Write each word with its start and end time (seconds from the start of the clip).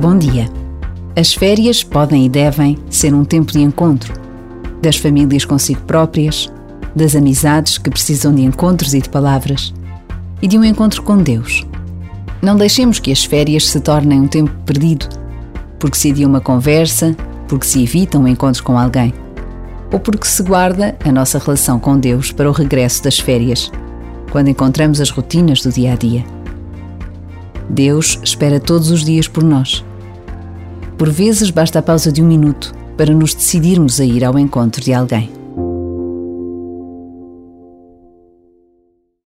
Bom 0.00 0.18
dia. 0.18 0.50
As 1.16 1.32
férias 1.32 1.84
podem 1.84 2.26
e 2.26 2.28
devem 2.28 2.76
ser 2.90 3.14
um 3.14 3.24
tempo 3.24 3.52
de 3.52 3.60
encontro 3.60 4.12
das 4.82 4.96
famílias 4.96 5.44
consigo 5.44 5.80
próprias, 5.82 6.52
das 6.94 7.14
amizades 7.14 7.78
que 7.78 7.88
precisam 7.88 8.34
de 8.34 8.42
encontros 8.42 8.92
e 8.92 9.00
de 9.00 9.08
palavras 9.08 9.72
e 10.42 10.48
de 10.48 10.58
um 10.58 10.64
encontro 10.64 11.00
com 11.02 11.16
Deus. 11.16 11.64
Não 12.42 12.56
deixemos 12.56 12.98
que 12.98 13.12
as 13.12 13.24
férias 13.24 13.68
se 13.68 13.80
tornem 13.80 14.20
um 14.20 14.28
tempo 14.28 14.50
perdido, 14.66 15.08
porque 15.78 15.96
se 15.96 16.10
adia 16.10 16.26
uma 16.26 16.40
conversa, 16.40 17.16
porque 17.48 17.64
se 17.64 17.82
evita 17.82 18.18
um 18.18 18.28
encontro 18.28 18.62
com 18.62 18.76
alguém, 18.76 19.14
ou 19.90 20.00
porque 20.00 20.26
se 20.26 20.42
guarda 20.42 20.96
a 21.02 21.12
nossa 21.12 21.38
relação 21.38 21.78
com 21.78 21.98
Deus 21.98 22.32
para 22.32 22.50
o 22.50 22.52
regresso 22.52 23.02
das 23.02 23.18
férias, 23.18 23.70
quando 24.30 24.48
encontramos 24.48 25.00
as 25.00 25.08
rotinas 25.08 25.62
do 25.62 25.70
dia 25.70 25.92
a 25.92 25.96
dia. 25.96 26.24
Deus 27.70 28.20
espera 28.22 28.60
todos 28.60 28.90
os 28.90 29.04
dias 29.04 29.26
por 29.26 29.42
nós. 29.42 29.84
Por 31.04 31.12
vezes 31.12 31.50
basta 31.50 31.80
a 31.80 31.82
pausa 31.82 32.10
de 32.10 32.22
um 32.22 32.26
minuto 32.26 32.74
para 32.96 33.12
nos 33.12 33.34
decidirmos 33.34 34.00
a 34.00 34.06
ir 34.06 34.24
ao 34.24 34.38
encontro 34.38 34.82
de 34.82 34.94
alguém. 34.94 35.43